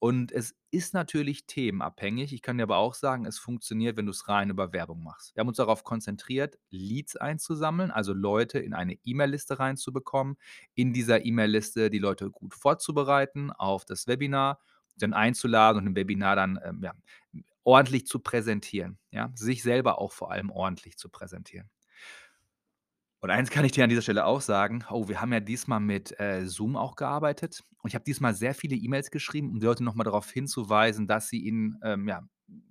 Und 0.00 0.30
es 0.30 0.54
ist 0.70 0.94
natürlich 0.94 1.46
themenabhängig. 1.46 2.32
Ich 2.32 2.42
kann 2.42 2.56
dir 2.58 2.64
aber 2.64 2.76
auch 2.76 2.94
sagen, 2.94 3.26
es 3.26 3.38
funktioniert, 3.38 3.96
wenn 3.96 4.06
du's 4.06 4.28
rein 4.28 4.50
über 4.50 4.72
Werbung 4.72 5.02
machst. 5.02 5.34
Wir 5.34 5.40
haben 5.40 5.48
uns 5.48 5.56
darauf 5.56 5.82
konzentriert, 5.82 6.56
Leads 6.70 7.16
einzusammeln, 7.16 7.90
also 7.90 8.12
Leute 8.12 8.60
in 8.60 8.74
eine 8.74 8.94
E-Mail-Liste 9.04 9.58
reinzubekommen, 9.58 10.36
in 10.74 10.92
dieser 10.92 11.24
E-Mail-Liste 11.24 11.90
die 11.90 11.98
Leute 11.98 12.30
gut 12.30 12.54
vorzubereiten 12.54 13.50
auf 13.50 13.84
das 13.84 14.06
Webinar, 14.06 14.60
dann 14.98 15.14
einzuladen 15.14 15.80
und 15.82 15.86
im 15.88 15.96
Webinar 15.96 16.36
dann, 16.36 16.60
ähm, 16.64 16.80
ja, 16.82 16.92
ordentlich 17.64 18.06
zu 18.06 18.20
präsentieren, 18.20 18.98
ja? 19.10 19.30
Sich 19.34 19.62
selber 19.62 19.98
auch 20.00 20.12
vor 20.12 20.30
allem 20.30 20.50
ordentlich 20.50 20.96
zu 20.96 21.08
präsentieren. 21.08 21.68
Und 23.20 23.30
eins 23.30 23.50
kann 23.50 23.64
ich 23.64 23.72
dir 23.72 23.84
an 23.84 23.90
dieser 23.90 24.02
Stelle 24.02 24.24
auch 24.24 24.40
sagen: 24.40 24.84
Oh, 24.90 25.08
wir 25.08 25.20
haben 25.20 25.32
ja 25.32 25.40
diesmal 25.40 25.80
mit, 25.80 26.18
äh, 26.20 26.46
Zoom 26.46 26.76
auch 26.76 26.96
gearbeitet 26.96 27.64
und 27.82 27.88
ich 27.88 27.94
habe 27.94 28.04
diesmal 28.04 28.34
sehr 28.34 28.54
viele 28.54 28.76
E-Mails 28.76 29.10
geschrieben, 29.10 29.50
um 29.50 29.60
die 29.60 29.66
Leute 29.66 29.84
noch 29.84 29.94
mal 29.94 30.04
darauf 30.04 30.30
hinzuweisen, 30.30 31.06
dass 31.06 31.28
sie 31.28 31.46
in 31.46 31.78
ähm, 31.82 32.08
ja, 32.08 32.22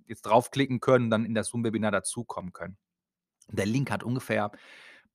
jetzt 0.06 0.22
draufklicken 0.22 0.80
können, 0.80 1.10
dann 1.10 1.24
in 1.24 1.34
das 1.34 1.48
Zoom-Webinar 1.48 1.90
dazukommen 1.90 2.52
können. 2.52 2.78
Der 3.50 3.66
Link 3.66 3.90
hat 3.90 4.02
ungefähr 4.02 4.50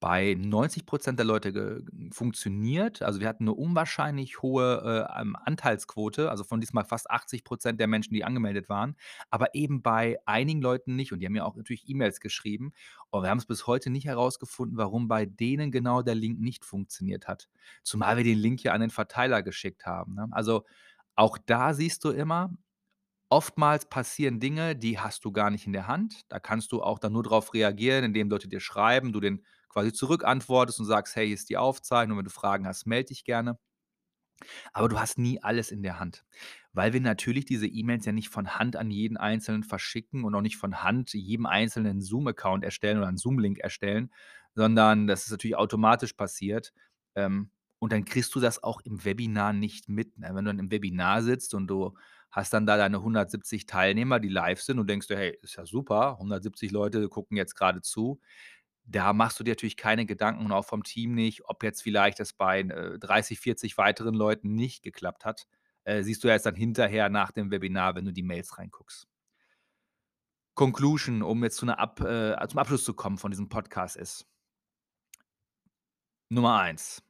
bei 0.03 0.35
90% 0.37 1.17
der 1.17 1.25
Leute 1.25 1.81
funktioniert. 2.11 3.01
Also, 3.01 3.21
wir 3.21 3.29
hatten 3.29 3.45
'ne 3.45 3.53
unwahrscheinlich 3.53 4.41
hohe, 4.41 5.07
äh, 5.09 5.21
ähm, 5.21 5.37
Anteilsquote, 5.45 6.29
also, 6.29 6.43
von 6.43 6.59
diesmal 6.59 6.83
fast 6.83 7.09
80% 7.09 7.79
der 7.79 7.87
Menschen, 7.87 8.13
die 8.13 8.25
angemeldet 8.25 8.67
waren, 8.67 8.97
aber 9.29 9.55
eben 9.55 9.81
bei 9.81 10.17
einigen 10.25 10.61
Leuten 10.61 10.97
nicht 10.97 11.13
und 11.13 11.19
die 11.19 11.25
haben 11.25 11.33
mir 11.33 11.45
auch 11.45 11.55
natürlich 11.55 11.87
E-Mails 11.89 12.19
geschrieben 12.19 12.73
und 13.11 13.23
wir 13.23 13.29
haben's 13.29 13.45
bis 13.45 13.65
heute 13.67 13.89
nicht 13.89 14.05
herausgefunden, 14.07 14.77
warum 14.77 15.07
bei 15.07 15.25
denen 15.25 15.71
genau 15.71 16.01
der 16.01 16.15
Link 16.15 16.39
nicht 16.41 16.65
funktioniert 16.65 17.27
hat. 17.29 17.47
Zumal 17.83 18.17
wir 18.17 18.25
den 18.25 18.39
Link 18.39 18.61
ja 18.63 18.73
an 18.73 18.81
den 18.81 18.89
Verteiler 18.89 19.41
geschickt 19.43 19.85
haben, 19.85 20.15
ne? 20.15 20.27
Also, 20.31 20.65
auch 21.15 21.37
da 21.45 21.73
siehst 21.75 22.03
du 22.05 22.09
immer, 22.11 22.51
oftmals 23.33 23.85
passieren 23.89 24.39
Dinge, 24.39 24.75
die 24.75 24.99
hast 24.99 25.25
du 25.25 25.31
gar 25.31 25.49
nicht 25.49 25.65
in 25.67 25.73
der 25.73 25.87
Hand. 25.87 26.21
Da 26.29 26.39
kannst 26.39 26.71
du 26.71 26.81
auch 26.83 26.99
dann 26.99 27.13
nur 27.13 27.23
drauf 27.23 27.53
reagieren, 27.53 28.03
indem 28.05 28.29
Leute 28.29 28.47
dir 28.47 28.59
schreiben, 28.59 29.13
du 29.13 29.19
denen 29.19 29.45
quasi 29.69 29.93
zurückantwortest 29.93 30.79
und 30.79 30.85
sagst: 30.85 31.15
„Hey, 31.15 31.27
hier 31.27 31.35
ist 31.35 31.49
die 31.49 31.57
Aufzeichnung, 31.57 32.17
wenn 32.17 32.25
du 32.25 32.31
Fragen 32.31 32.67
hast, 32.67 32.85
melde 32.87 33.09
dich 33.09 33.23
gerne.“ 33.25 33.59
Aber 34.73 34.89
du 34.89 34.99
hast 34.99 35.17
nie 35.17 35.41
alles 35.41 35.71
in 35.71 35.83
der 35.83 35.99
Hand, 35.99 36.25
weil 36.73 36.93
wir 36.93 37.01
natürlich 37.01 37.45
diese 37.45 37.67
E-Mails 37.67 38.05
ja 38.05 38.11
nicht 38.11 38.29
von 38.29 38.55
Hand 38.55 38.75
an 38.75 38.91
jeden 38.91 39.17
Einzelnen 39.17 39.63
verschicken 39.63 40.23
und 40.23 40.35
auch 40.35 40.41
nicht 40.41 40.57
von 40.57 40.83
Hand 40.83 41.13
jedem 41.13 41.45
Einzelnen 41.45 42.01
Zoom-Account 42.01 42.63
erstellen 42.63 42.97
oder 42.97 43.07
'n 43.09 43.17
Zoom-Link 43.17 43.59
erstellen, 43.59 44.11
sondern 44.55 45.07
das 45.07 45.25
ist 45.25 45.31
natürlich 45.31 45.55
automatisch 45.57 46.13
passiert. 46.13 46.73
Ähm, 47.15 47.51
und 47.79 47.91
dann 47.91 48.05
kriegst 48.05 48.33
du 48.35 48.39
das 48.39 48.63
auch 48.63 48.81
im 48.81 49.03
Webinar 49.03 49.51
nicht 49.53 49.89
mit, 49.89 50.17
ne? 50.17 50.27
Wenn 50.33 50.45
du 50.45 50.49
dann 50.51 50.59
im 50.59 50.71
Webinar 50.71 51.21
sitzt 51.21 51.53
und 51.53 51.67
du 51.67 51.93
hast 52.33 52.53
dann 52.53 52.67
da 52.67 52.77
deine 52.77 53.01
170 53.03 53.67
Teilnehmer, 53.67 54.19
die 54.21 54.29
live 54.29 54.61
sind 54.63 54.79
und 54.79 54.89
denkst 54.89 55.07
dir: 55.09 55.17
„Hey, 55.17 55.39
ist 55.43 55.57
ja 55.57 55.65
super, 55.67 56.19
170 56.19 56.71
Leute 56.71 57.09
gucken 57.09 57.37
jetzt 57.37 57.55
grade 57.57 57.81
zu.“ 57.83 58.21
Da 58.85 59.13
machst 59.13 59.39
du 59.39 59.45
dir 59.45 59.51
natürlich 59.53 59.77
keine 59.77 60.05
Gedanken 60.07 60.45
und 60.45 60.53
auch 60.53 60.65
vom 60.65 60.83
Team 60.83 61.15
nicht, 61.15 61.43
ob 61.47 61.63
jetzt 61.63 61.83
vielleicht 61.83 62.19
das 62.21 62.33
bei, 62.33 62.61
äh, 62.61 62.99
30, 62.99 63.39
40 63.41 63.77
weiteren 63.79 64.15
Leuten 64.15 64.55
nicht 64.55 64.83
geklappt 64.83 65.25
hat. 65.25 65.47
Äh, 65.85 66.03
siehst 66.03 66.23
du 66.25 66.29
erst 66.29 66.45
dann 66.47 66.55
hinterher 66.55 67.09
nach 67.09 67.31
dem 67.31 67.51
Webinar, 67.51 67.95
wenn 67.95 68.05
du 68.05 68.13
die 68.13 68.23
Mails 68.23 68.57
reinguckst. 68.59 69.05
Conclusion, 70.57 71.23
um 71.23 71.43
jetzt 71.43 71.57
zu 71.57 71.65
'ner 71.65 71.79
Ab 71.79 71.99
äh, 72.01 72.35
zum 72.47 72.59
Abschluss 72.59 72.83
zu 72.85 72.93
kommen 72.93 73.17
von 73.17 73.31
diesem 73.31 73.49
Podcast 73.49 73.95
ist 73.97 74.25
Nummer 76.31 76.59
1: 76.61 77.03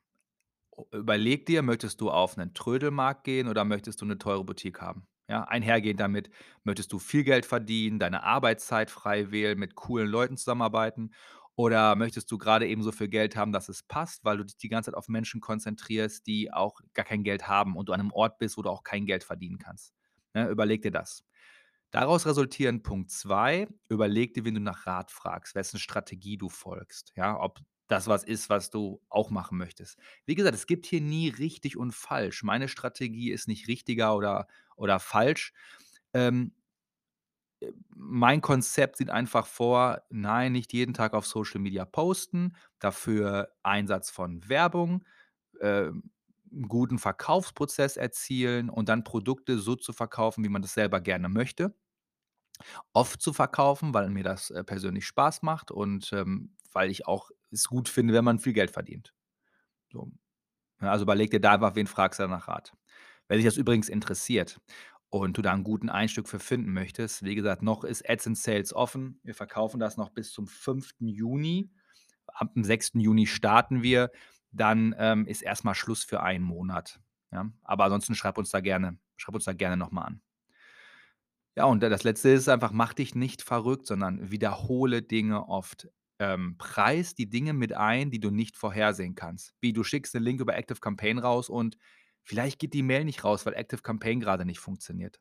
O 0.71 0.85
überleg 0.93 1.45
dir, 1.47 1.61
möchtest 1.63 2.01
du 2.01 2.11
auf 2.11 2.37
'nen 2.37 2.53
Trödelmarkt 2.53 3.23
gehen 3.25 3.47
oder 3.49 3.65
möchtest 3.65 4.01
du 4.01 4.05
'ne 4.05 4.17
teure 4.19 4.43
Boutique 4.45 4.81
haben? 4.81 5.07
Ja, 5.33 5.45
einhergehend 5.45 5.99
damit, 5.99 6.29
möchtest 6.63 6.93
du 6.93 6.99
viel 6.99 7.23
Geld 7.23 7.47
verdienen, 7.47 7.97
deine 7.97 8.21
Arbeitszeit 8.21 8.91
frei 8.91 9.31
wählen, 9.31 9.57
mit 9.57 9.73
coolen 9.73 10.07
Leuten 10.07 10.37
zusammenarbeiten 10.37 11.11
oder 11.55 11.95
möchtest 11.95 12.31
du 12.31 12.37
grade 12.37 12.67
eben 12.67 12.83
so 12.83 12.91
viel 12.91 13.07
Geld 13.07 13.35
haben, 13.35 13.51
dass 13.51 13.67
es 13.67 13.81
passt, 13.81 14.23
weil 14.25 14.37
du 14.37 14.43
dich 14.43 14.57
die 14.57 14.69
ganze 14.69 14.91
Zeit 14.91 14.95
auf 14.97 15.07
Menschen 15.07 15.41
konzentrierst, 15.41 16.27
die 16.27 16.53
auch 16.53 16.81
gar 16.93 17.03
kein 17.03 17.23
Geld 17.23 17.47
haben 17.47 17.75
und 17.75 17.89
du 17.89 17.93
an 17.93 17.99
'nem 18.01 18.11
Ort 18.11 18.37
bist, 18.37 18.57
wo 18.57 18.61
du 18.61 18.69
auch 18.69 18.83
kein 18.83 19.07
Geld 19.07 19.23
verdienen 19.23 19.57
kannst, 19.57 19.95
ne? 20.35 20.47
Überleg 20.49 20.83
dir 20.83 20.91
das. 20.91 21.23
Daraus 21.91 22.25
resultierend 22.27 22.83
Punkt 22.83 23.11
2: 23.11 23.67
Überleg 23.89 24.35
dir, 24.35 24.45
wen 24.45 24.55
du 24.55 24.61
nach 24.61 24.87
Rat 24.87 25.11
fragst, 25.11 25.55
wessen 25.55 25.79
Strategie 25.79 26.37
du 26.37 26.49
folgst, 26.49 27.13
ja? 27.15 27.39
Ob 27.39 27.59
das 27.87 28.07
was 28.07 28.23
ist, 28.23 28.49
was 28.49 28.69
du 28.71 29.01
auch 29.09 29.29
machen 29.31 29.57
möchtest. 29.57 29.97
Wie 30.25 30.35
gesagt, 30.35 30.55
es 30.55 30.67
gibt 30.67 30.85
hier 30.85 31.01
nie 31.01 31.29
richtig 31.29 31.77
und 31.77 31.93
falsch. 31.93 32.43
Meine 32.43 32.67
Strategie 32.69 33.31
ist 33.31 33.47
nicht 33.47 33.67
richtiger 33.67 34.15
oder 34.15 34.47
oder 34.77 34.99
falsch. 34.99 35.53
Ähm 36.13 36.53
äh, 37.61 37.71
mein 37.95 38.41
Konzept 38.41 38.97
sieht 38.97 39.09
einfach 39.09 39.45
vor: 39.47 40.01
Nein, 40.09 40.51
nicht 40.53 40.73
jeden 40.73 40.93
Tag 40.93 41.13
auf 41.13 41.25
Social 41.25 41.59
Media 41.61 41.85
posten, 41.85 42.55
dafür 42.79 43.49
Einsatz 43.63 44.09
von 44.09 44.47
Werbung, 44.49 45.03
ähm, 45.61 46.11
'n 46.51 46.67
guten 46.69 46.99
Verkaufsprozess 46.99 47.97
erzielen 47.97 48.69
und 48.69 48.89
dann 48.89 49.03
Produkte 49.03 49.59
so 49.59 49.75
zu 49.75 49.93
verkaufen, 49.93 50.43
wie 50.45 50.49
man 50.49 50.61
das 50.61 50.73
selber 50.75 51.01
gerne 51.01 51.29
möchte. 51.29 51.75
Oft 52.95 53.21
zu 53.21 53.33
verkaufen, 53.33 53.93
weil 53.95 54.09
mir 54.11 54.23
das, 54.23 54.51
äh, 54.51 54.63
persönlich 54.63 55.05
Spaß 55.07 55.41
macht 55.41 55.71
und, 55.71 56.13
ähm, 56.13 56.55
weil 56.73 56.91
ich 56.91 57.07
auch 57.07 57.31
es 57.51 57.67
gut 57.67 57.89
finde, 57.89 58.13
wenn 58.13 58.23
man 58.23 58.37
viel 58.39 58.53
Geld 58.53 58.69
verdient. 58.71 59.13
So. 59.91 60.11
Also, 60.79 61.03
überleg 61.05 61.31
dir 61.31 61.41
da 61.41 61.53
einfach, 61.53 61.75
wen 61.75 61.87
fragst 61.87 62.19
du 62.19 62.27
nach 62.27 62.47
Rat. 62.49 62.73
Wenn 63.29 63.37
dich 63.39 63.45
das 63.45 63.57
übrigens 63.57 63.89
interessiert 63.89 64.61
und 65.09 65.37
du 65.37 65.41
da 65.43 65.53
'n 65.53 65.63
guten 65.65 65.89
Einstieg 65.89 66.29
für 66.29 66.39
finden 66.39 66.73
möchtest, 66.73 67.23
wie 67.23 67.35
gesagt, 67.35 67.63
noch 67.63 67.83
ist 67.85 68.09
Ads 68.09 68.27
and 68.27 68.37
Sales 68.39 68.73
offen. 68.73 69.19
Wir 69.23 69.35
verkaufen 69.35 69.79
das 69.79 69.97
noch 69.97 70.09
bis 70.11 70.31
zum 70.33 70.47
5. 70.47 71.07
Juni. 71.09 71.71
Ab 72.27 72.53
dem 72.55 72.63
6. 72.65 72.99
Juni 73.01 73.27
starten 73.27 73.83
wir. 73.83 74.11
Dann, 74.53 74.95
ähm, 74.99 75.27
ist 75.27 75.43
erst 75.43 75.65
mal 75.65 75.75
Schluss 75.75 76.03
für 76.05 76.23
einen 76.23 76.45
Monat, 76.45 77.01
ja? 77.31 77.51
Aber 77.63 77.85
ansonsten 77.85 78.15
schreib 78.15 78.37
uns 78.39 78.51
da 78.51 78.61
gerne 78.61 78.99
schreib 79.17 79.35
uns 79.35 79.45
da 79.45 79.53
gerne 79.53 79.77
noch 79.77 79.91
mal 79.91 80.03
an. 80.03 80.21
Ja, 81.57 81.65
und 81.65 81.83
da 81.83 81.89
das 81.89 82.03
Letzte 82.03 82.29
ist 82.29 82.49
einfach, 82.49 82.71
mach 82.71 82.93
dich 82.93 83.13
nicht 83.13 83.43
verrückt, 83.43 83.85
sondern 83.85 84.31
wiederhole 84.31 85.03
Dinge 85.03 85.47
oft. 85.47 85.87
Ähm, 86.19 86.55
preis 86.57 87.13
die 87.15 87.29
Dinge 87.29 87.53
mit 87.53 87.73
ein, 87.73 88.09
die 88.09 88.19
du 88.19 88.31
nicht 88.31 88.57
vorhersehen 88.57 89.13
kannst. 89.15 89.53
Wie 89.61 89.71
du 89.73 89.83
schickst 89.83 90.15
'nen 90.15 90.23
Link 90.23 90.41
über 90.41 90.55
ActiveCampaign 90.55 91.19
raus 91.19 91.49
und 91.49 91.77
vielleicht 92.23 92.59
geht 92.59 92.73
die 92.73 92.81
Mail 92.83 93.05
nicht 93.05 93.23
raus, 93.23 93.45
weil 93.45 93.55
ActiveCampaign 93.55 94.19
grade 94.21 94.45
nicht 94.45 94.59
funktioniert. 94.59 95.19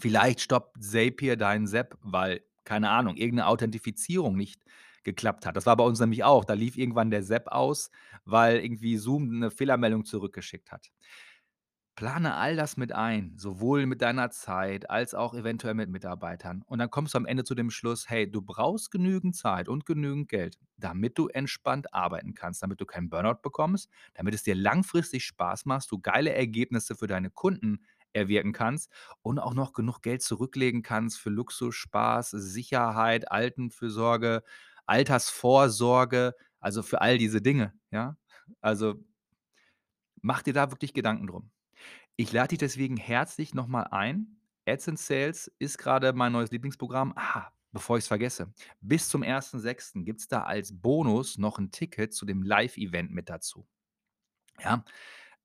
Vielleicht 0.00 0.40
stoppt 0.42 0.82
Zapier 0.82 1.36
deinen 1.36 1.66
SEP, 1.66 1.96
weil, 2.02 2.42
keine 2.64 2.90
Ahnung, 2.90 3.16
irgend 3.16 3.36
'ne 3.36 3.46
Authentifizierung 3.46 4.36
nicht 4.36 4.62
geklappt 5.04 5.46
hat. 5.46 5.56
Das 5.56 5.66
war 5.66 5.76
bei 5.76 5.84
uns 5.84 6.00
nämlich 6.00 6.24
auch. 6.24 6.44
Da 6.44 6.54
lief 6.54 6.76
irgendwann 6.78 7.10
der 7.10 7.22
SEP 7.24 7.48
aus, 7.52 7.90
weil 8.24 8.58
irgendwie 8.60 8.98
Zoom 8.98 9.38
'ne 9.40 9.50
Fehlermeldung 9.50 10.04
zurückgeschickt 10.06 10.72
hat. 10.72 10.90
Plane 11.96 12.34
all 12.34 12.56
das 12.56 12.76
mit 12.76 12.92
ein, 12.92 13.32
sowohl 13.38 13.86
mit 13.86 14.02
deiner 14.02 14.30
Zeit 14.30 14.90
als 14.90 15.14
auch 15.14 15.32
eventuell 15.32 15.72
mit 15.72 15.88
Mitarbeitern. 15.88 16.62
Und 16.66 16.78
dann 16.78 16.90
kommst 16.90 17.14
du 17.14 17.18
am 17.18 17.24
Ende 17.24 17.42
zu 17.42 17.54
dem 17.54 17.70
Schluss: 17.70 18.10
Hey, 18.10 18.30
du 18.30 18.42
brauchst 18.42 18.90
genügend 18.90 19.34
Zeit 19.34 19.66
und 19.66 19.86
genügend 19.86 20.28
Geld, 20.28 20.58
damit 20.76 21.16
du 21.16 21.28
entspannt 21.28 21.94
arbeiten 21.94 22.34
kannst, 22.34 22.62
damit 22.62 22.82
du 22.82 22.84
keinen 22.86 23.08
Burnout 23.08 23.40
bekommst, 23.42 23.88
damit 24.12 24.34
es 24.34 24.42
dir 24.42 24.54
langfristig 24.54 25.24
Spaß 25.24 25.64
macht, 25.64 25.90
du 25.90 25.98
geile 25.98 26.34
Ergebnisse 26.34 26.96
für 26.96 27.06
deine 27.06 27.30
Kunden 27.30 27.82
erwirken 28.12 28.52
kannst 28.52 28.90
und 29.22 29.38
auch 29.38 29.54
noch 29.54 29.72
genug 29.72 30.02
Geld 30.02 30.20
zurücklegen 30.22 30.82
kannst 30.82 31.18
für 31.18 31.30
Luxus, 31.30 31.74
Spaß, 31.76 32.30
Sicherheit, 32.32 33.30
Altenfürsorge, 33.32 34.42
Altersvorsorge, 34.84 36.34
also, 36.60 36.82
für 36.82 37.00
all 37.00 37.16
diese 37.18 37.40
Dinge, 37.40 37.72
ja? 37.90 38.16
Also 38.60 38.96
mach 40.22 40.42
dir 40.42 40.52
da 40.54 40.70
wirklich 40.70 40.92
Gedanken 40.94 41.26
drum. 41.26 41.50
Ich 42.20 42.32
lade 42.32 42.48
dich 42.48 42.58
deswegen 42.58 42.96
herzlich 42.96 43.52
noch 43.52 43.66
mal 43.66 43.82
ein. 43.90 44.38
Ads 44.66 44.88
and 44.88 44.98
Sales 44.98 45.52
ist 45.58 45.76
grade 45.76 46.14
mein 46.14 46.32
neues 46.32 46.50
Lieblingsprogramm. 46.50 47.12
Ah, 47.14 47.52
bevor 47.72 47.98
ich's 47.98 48.08
vergesse: 48.08 48.52
Bis 48.80 49.08
zum 49.10 49.22
1.6. 49.22 50.04
gibt's 50.06 50.26
da 50.26 50.42
als 50.44 50.80
Bonus 50.80 51.36
noch 51.36 51.58
'n 51.58 51.70
Ticket 51.70 52.14
zu 52.14 52.24
dem 52.24 52.42
Live-Event 52.42 53.10
mit 53.12 53.28
dazu. 53.28 53.66
Ja, 54.60 54.84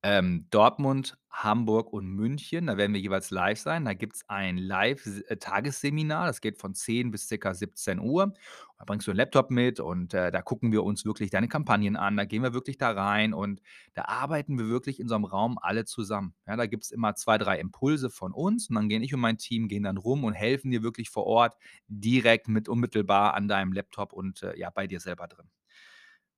ähm, 0.03 0.47
Dortmund, 0.51 1.17
Hamburg 1.29 1.93
und 1.93 2.07
München, 2.07 2.67
da 2.67 2.77
werden 2.77 2.93
wir 2.93 2.99
jeweils 3.01 3.31
live 3.31 3.59
sein. 3.59 3.85
Da 3.85 3.93
gibt's 3.93 4.23
ein 4.27 4.57
Live 4.57 5.05
S 5.05 5.21
äh, 5.21 5.37
das 5.37 6.41
geht 6.41 6.57
von 6.59 6.73
10 6.75 7.11
bis 7.11 7.27
circa 7.27 7.53
17:00. 7.53 8.33
Da 8.79 8.85
bringst 8.85 9.07
du 9.07 9.11
'n 9.11 9.17
Laptop 9.17 9.51
mit 9.51 9.79
und, 9.79 10.13
äh, 10.13 10.31
da 10.31 10.41
gucken 10.41 10.71
wir 10.71 10.83
uns 10.83 11.05
wirklich 11.05 11.29
deine 11.29 11.47
Kampagnen 11.47 11.95
an. 11.95 12.17
Da 12.17 12.25
gehen 12.25 12.43
wir 12.43 12.53
wirklich 12.53 12.77
da 12.77 12.91
rein 12.91 13.33
und 13.33 13.61
da 13.93 14.03
arbeiten 14.05 14.57
wir 14.59 14.67
wirklich 14.67 14.99
in 14.99 15.07
so 15.07 15.15
'nem 15.15 15.25
Raum 15.25 15.57
alle 15.61 15.85
zusammen. 15.85 16.33
Ja, 16.47 16.55
da 16.57 16.65
gibt's 16.65 16.91
immer 16.91 17.15
2, 17.15 17.37
3 17.37 17.59
Impulse 17.59 18.09
von 18.09 18.33
uns 18.33 18.69
und 18.69 18.75
dann 18.75 18.89
gehe 18.89 18.99
ich 19.01 19.13
und 19.13 19.19
mein 19.21 19.37
Team 19.37 19.67
gehen 19.67 19.83
dann 19.83 19.97
rum 19.97 20.23
und 20.25 20.33
helfen 20.33 20.71
dir 20.71 20.83
wirklich 20.83 21.09
vor 21.09 21.25
Ort 21.27 21.55
direkt 21.87 22.47
mit 22.47 22.67
unmittelbar 22.69 23.33
an 23.35 23.47
deinem 23.47 23.71
Laptop 23.73 24.13
und, 24.13 24.43
äh, 24.43 24.57
ja, 24.57 24.69
bei 24.71 24.87
dir 24.87 24.99
selber 24.99 25.27
drin. 25.27 25.49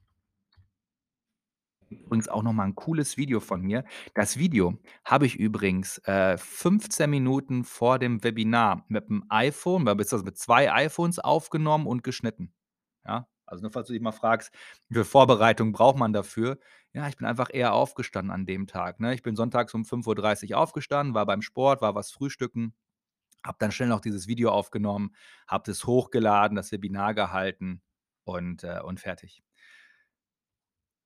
Übrigens 1.91 2.29
auch 2.29 2.43
noch 2.43 2.53
mal 2.53 2.65
'n 2.67 2.75
cooles 2.75 3.17
Video 3.17 3.41
von 3.41 3.63
mir. 3.63 3.85
Das 4.15 4.37
Video 4.39 4.79
habe 5.05 5.25
ich 5.27 5.37
übrigens, 5.37 5.99
äh, 6.05 6.37
15 6.37 7.09
Minuten 7.11 7.65
vor 7.65 7.99
dem 7.99 8.23
Webinar 8.23 8.85
mit'm 8.91 9.23
iPhone 9.31 9.85
beziehungsweise 9.85 10.25
mit 10.25 10.37
2 10.39 10.71
iPhones 10.73 11.19
aufgenommen 11.19 11.87
und 11.87 12.05
geschnitten. 12.05 12.53
Ja, 13.07 13.29
also, 13.49 13.63
nur 13.63 13.73
falls 13.73 13.87
du 13.89 13.93
dich 13.95 14.03
mal 14.03 14.13
fragst, 14.13 14.53
wie 14.89 14.95
viel 14.97 15.05
Vorbereitung 15.05 15.73
braucht 15.73 15.97
man 15.99 16.13
dafür? 16.13 16.59
Ja, 16.93 17.09
ich 17.09 17.17
bin 17.17 17.27
einfach 17.27 17.51
eher 17.53 17.75
aufgestanden 17.75 18.33
an 18.33 18.47
dem 18.47 18.67
Tag, 18.67 19.01
ne? 19.01 19.15
Ich 19.15 19.23
bin 19.23 19.37
sonntags 19.37 19.75
um 19.75 19.85
5:30 19.85 20.55
aufgestanden, 20.55 21.15
war 21.15 21.27
beim 21.27 21.43
Sport, 21.43 21.83
war 21.83 21.95
was 21.95 22.11
frühstücken 22.11 22.75
Habe 23.45 23.59
dann 23.61 23.73
schnell 23.73 23.89
noch 23.91 24.01
dieses 24.01 24.29
Video 24.29 24.51
aufgenommen, 24.53 25.15
habe 25.49 25.65
das 25.67 25.87
hochgeladen, 25.87 26.57
das 26.57 26.73
Webinar 26.73 27.15
gehalten 27.15 27.83
und, 28.25 28.65
äh, 28.65 28.81
und 28.85 29.01
fertig. 29.01 29.43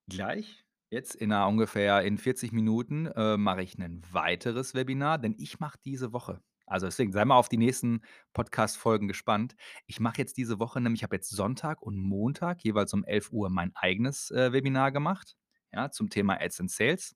Gleich, 0.08 0.64
jetzt 0.90 1.14
in 1.14 1.32
ungefähr 1.32 2.02
in 2.02 2.18
40 2.18 2.52
Minuten, 2.52 3.06
äh, 3.06 3.36
mache 3.36 3.62
ich 3.62 3.78
'nen 3.78 4.02
weiteres 4.10 4.74
Webinar, 4.74 5.18
denn 5.18 5.34
ich 5.38 5.60
mache 5.60 5.78
diese 5.84 6.12
Woche 6.12 6.40
also, 6.72 6.86
deswegen 6.86 7.12
sei 7.12 7.24
mal 7.24 7.36
auf 7.36 7.48
die 7.48 7.58
nächsten 7.58 8.02
Podcast-Folgen 8.32 9.08
gespannt. 9.08 9.54
Ich 9.86 10.00
mache 10.00 10.18
jetzt 10.18 10.36
diese 10.38 10.58
Woche 10.58 10.80
nämlich 10.80 11.00
ich 11.00 11.04
habe 11.04 11.16
jetzt 11.16 11.30
Sonntag 11.30 11.82
und 11.82 11.96
Montag 11.98 12.62
jeweils 12.64 12.92
um 12.94 13.04
11:00 13.04 13.50
mein 13.50 13.72
eigenes, 13.76 14.30
äh, 14.32 14.52
Webinar 14.52 14.92
gemacht, 14.92 15.36
ja, 15.72 15.90
zum 15.90 16.10
Thema 16.10 16.40
Ads 16.40 16.60
and 16.60 16.70
Sales. 16.70 17.14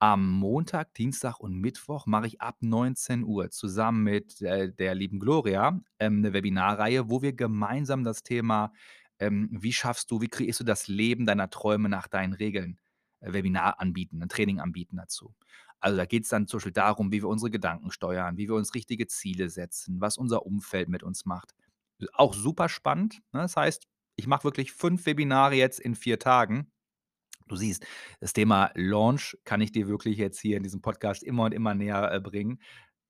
Am 0.00 0.28
Montag, 0.30 0.94
Dienstag 0.94 1.38
und 1.40 1.54
Mittwoch 1.60 2.06
mache 2.06 2.26
ich 2.26 2.40
ab 2.40 2.56
19:00 2.60 3.50
zusammen 3.50 4.02
mit, 4.04 4.40
äh, 4.42 4.72
der 4.72 4.94
lieben 4.94 5.20
Gloria, 5.20 5.80
ähm, 6.00 6.20
'ne 6.22 6.32
Webinarreihe, 6.32 7.08
wo 7.10 7.22
wir 7.22 7.32
gemeinsam 7.34 8.04
das 8.04 8.22
Thema, 8.24 8.72
ähm, 9.20 9.48
wie 9.52 9.72
schaffst 9.72 10.10
du 10.10 10.20
wie 10.20 10.28
kreierst 10.28 10.60
du 10.60 10.64
das 10.64 10.88
Leben 10.88 11.26
deiner 11.26 11.50
Träume 11.50 11.88
nach 11.88 12.08
deinen 12.08 12.32
Regeln, 12.34 12.78
äh, 13.20 13.32
Webinar 13.32 13.80
anbieten, 13.80 14.20
'n 14.22 14.28
Training 14.28 14.60
anbieten 14.60 14.96
dazu. 14.96 15.34
Also, 15.82 15.96
da 15.96 16.06
geht's 16.06 16.28
dann 16.28 16.46
zum 16.46 16.58
Beispiel 16.58 16.72
darum, 16.72 17.10
wie 17.12 17.22
wir 17.22 17.28
unsere 17.28 17.50
Gedanken 17.50 17.90
steuern, 17.90 18.36
wie 18.36 18.48
wir 18.48 18.54
uns 18.54 18.74
richtige 18.74 19.08
Ziele 19.08 19.50
setzen, 19.50 20.00
was 20.00 20.16
unser 20.16 20.46
Umfeld 20.46 20.88
mit 20.88 21.02
uns 21.02 21.26
macht. 21.26 21.54
Auch 22.14 22.34
super 22.34 22.68
spannend, 22.68 23.16
ne? 23.32 23.40
Das 23.42 23.56
heißt, 23.56 23.86
ich 24.16 24.26
mache 24.28 24.44
wirklich 24.44 24.72
5 24.72 25.06
Webinare 25.06 25.56
jetzt 25.56 25.80
in 25.80 25.94
4 25.96 26.18
Tagen. 26.20 26.70
Du 27.48 27.56
siehst, 27.56 27.86
das 28.20 28.32
Thema 28.34 28.70
Launch 28.74 29.38
kann 29.44 29.60
ich 29.60 29.72
dir 29.72 29.88
wirklich 29.88 30.18
jetzt 30.18 30.40
hier 30.40 30.56
in 30.56 30.62
diesem 30.64 30.82
Podcast 30.82 31.22
immer 31.24 31.44
und 31.44 31.52
immer 31.54 31.74
näher, 31.74 32.12
äh, 32.12 32.20
bringen. 32.20 32.60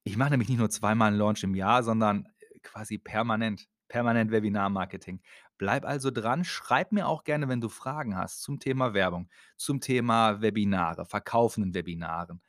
Ich 0.05 0.17
mache 0.17 0.31
nämlich 0.33 0.49
nicht 0.51 0.59
nur 0.59 0.71
zweimal 0.71 1.13
'n 1.13 1.19
Launch 1.19 1.45
im 1.45 1.55
Jahr, 1.57 1.83
sondern, 1.85 2.27
äh, 2.41 2.61
quasi 2.63 2.99
permanent 2.99 3.69
permanent 3.89 4.31
Webinar-Marketing. 4.33 5.21
Bleib 5.63 5.85
also 5.85 6.11
dran. 6.11 6.43
Schreib 6.43 6.91
mir 6.91 7.07
auch 7.07 7.23
gerne, 7.23 7.49
wenn 7.49 7.61
du 7.61 7.69
Fragen 7.69 8.17
hast 8.17 8.43
zum 8.43 8.59
Thema 8.59 8.95
Werbung, 8.95 9.29
zum 9.57 9.81
Thema 9.81 10.43
Webinare, 10.43 11.07
Verkaufen 11.07 11.63
in 11.63 11.73
Webinaren 11.73 12.43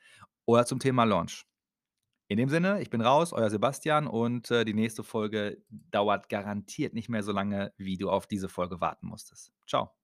oder 0.46 0.66
zum 0.66 0.80
Thema 0.80 1.04
Launch. 1.04 1.46
In 2.26 2.38
dem 2.38 2.48
Sinne, 2.48 2.82
ich 2.82 2.90
bin 2.90 3.00
raus, 3.00 3.32
euer 3.32 3.50
Sebastian 3.50 4.08
und, 4.08 4.50
äh, 4.50 4.64
die 4.64 4.74
nächste 4.74 5.04
Folge 5.04 5.62
dauert 5.68 6.28
garantiert 6.28 6.92
nicht 6.92 7.08
mehr 7.08 7.22
so 7.22 7.30
lange, 7.30 7.72
wie 7.76 7.96
du 7.96 8.10
auf 8.10 8.26
diese 8.26 8.48
Folge 8.48 8.80
warten 8.80 9.06
musstest. 9.06 9.52
Tschau. 9.64 9.94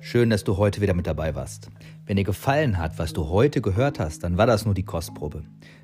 Schön, 0.00 0.30
dass 0.30 0.44
du 0.44 0.56
heute 0.56 0.80
wieder 0.80 0.94
mit 0.94 1.08
dabei 1.08 1.34
warst. 1.34 1.68
Wenn 2.06 2.16
dir 2.16 2.22
gefallen 2.22 2.78
hat, 2.78 2.96
was 3.00 3.12
du 3.12 3.28
heute 3.28 3.60
gehört 3.60 3.98
hast, 3.98 4.22
dann 4.22 4.38
war 4.38 4.46
das 4.46 4.66
nur 4.66 4.74
die 4.74 4.84
Kostprobe. 4.84 5.42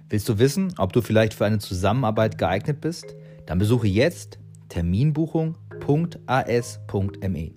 Willst 0.09 0.29
du 0.29 0.39
wissen, 0.39 0.75
ob 0.79 0.93
du 0.93 1.03
vielleicht 1.03 1.35
für 1.35 1.45
eine 1.45 1.59
Zusammenarbeit 1.59 2.39
geeignet 2.39 2.81
bist? 2.81 3.17
Dann 3.47 3.59
besuche 3.59 3.89
jetzt 3.89 4.39
terminbuchung.as.me. 4.77 7.51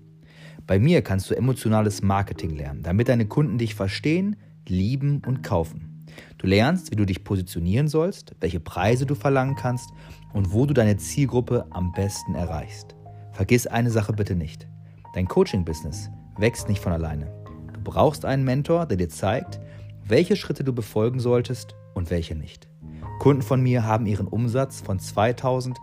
Bei 0.66 0.80
mir 0.80 1.02
kannst 1.02 1.30
du 1.30 1.36
emotionales 1.36 2.02
Marketing 2.02 2.56
lernen, 2.56 2.82
damit 2.82 3.10
deine 3.10 3.26
Kunden 3.26 3.58
dich 3.58 3.76
verstehen, 3.76 4.38
lieben 4.66 5.22
und 5.28 5.44
kaufen. 5.44 6.06
Du 6.38 6.48
lernst, 6.48 6.92
wie 6.92 6.96
du 6.96 7.06
dich 7.06 7.26
positionieren 7.26 7.90
sollst, 7.90 8.38
welche 8.40 8.62
Preise 8.62 9.06
du 9.06 9.16
verlangen 9.16 9.56
kannst 9.56 9.90
und 10.32 10.54
wo 10.54 10.66
du 10.66 10.74
deine 10.74 10.96
Zielgruppe 10.96 11.66
am 11.72 11.92
besten 11.92 12.36
erreichst. 12.36 12.96
Vergiss 13.34 13.68
eine 13.68 13.92
Sache 13.92 14.14
bitte 14.14 14.36
nicht. 14.36 14.70
Dein 15.14 15.28
Coaching-Business 15.28 16.10
wächst 16.38 16.70
nicht 16.70 16.82
von 16.82 16.94
alleine. 16.94 17.30
Du 17.74 17.82
brauchst 17.84 18.24
einen 18.24 18.46
Mentor, 18.46 18.86
der 18.86 18.96
dir 18.96 19.10
zeigt, 19.10 19.60
welche 20.06 20.38
Schritte 20.38 20.64
du 20.64 20.72
befolgen 20.72 21.20
solltest 21.20 21.76
und 21.96 22.12
welche 22.12 22.36
nicht. 22.36 22.70
Kunden 23.20 23.42
von 23.42 23.62
mir 23.62 23.84
haben 23.84 24.06
ihren 24.06 24.28
Umsatz 24.28 24.80
von 24.80 25.00
2000 25.00 25.78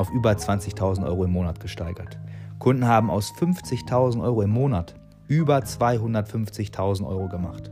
auf 0.00 0.10
über 0.10 0.32
20.000 0.32 1.04
Euro 1.04 1.24
im 1.24 1.32
Monat 1.32 1.60
gesteigert. 1.60 2.18
Kunden 2.58 2.86
haben 2.86 3.10
aus 3.10 3.32
50.000 3.32 4.22
Euro 4.22 4.40
im 4.42 4.50
Monat 4.50 4.94
über 5.28 5.58
250.000 5.58 7.06
Euro 7.06 7.28
gemacht. 7.28 7.70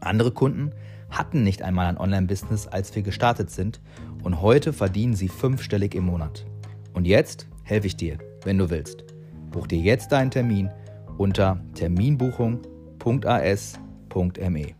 Andere 0.00 0.32
Kunden 0.32 0.72
hatten 1.08 1.44
nicht 1.44 1.62
einmal 1.62 1.86
ein 1.86 1.98
Online-Business, 1.98 2.66
als 2.66 2.94
wir 2.94 3.02
gestartet 3.02 3.50
sind 3.50 3.80
und 4.24 4.42
heute 4.42 4.72
verdienen 4.72 5.14
sie 5.14 5.28
fünfstellig 5.28 5.94
im 5.94 6.06
Monat. 6.06 6.44
Und 6.94 7.06
jetzt 7.06 7.46
helfe 7.62 7.86
ich 7.86 7.96
dir, 7.96 8.18
wenn 8.42 8.58
du 8.58 8.68
willst. 8.68 9.04
Buch 9.50 9.68
dir 9.68 9.78
jetzt 9.78 10.10
deinen 10.12 10.32
Termin 10.32 10.70
unter 11.16 11.60
terminbuchung.as.me. 11.74 14.74